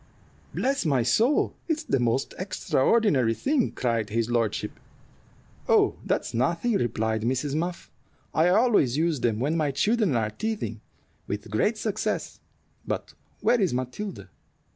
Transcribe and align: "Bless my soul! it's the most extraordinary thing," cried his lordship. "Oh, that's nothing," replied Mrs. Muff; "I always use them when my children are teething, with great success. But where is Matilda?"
"Bless 0.51 0.83
my 0.83 1.03
soul! 1.03 1.53
it's 1.67 1.83
the 1.83 1.99
most 1.99 2.33
extraordinary 2.39 3.35
thing," 3.35 3.69
cried 3.71 4.09
his 4.09 4.31
lordship. 4.31 4.79
"Oh, 5.69 5.97
that's 6.03 6.33
nothing," 6.33 6.73
replied 6.73 7.21
Mrs. 7.21 7.53
Muff; 7.53 7.91
"I 8.33 8.49
always 8.49 8.97
use 8.97 9.19
them 9.19 9.39
when 9.39 9.55
my 9.55 9.69
children 9.69 10.15
are 10.15 10.31
teething, 10.31 10.81
with 11.27 11.51
great 11.51 11.77
success. 11.77 12.39
But 12.83 13.13
where 13.41 13.61
is 13.61 13.75
Matilda?" 13.75 14.31